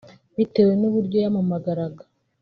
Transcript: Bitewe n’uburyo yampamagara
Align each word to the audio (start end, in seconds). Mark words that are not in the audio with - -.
Bitewe 0.37 0.73
n’uburyo 0.79 1.17
yampamagara 1.23 1.85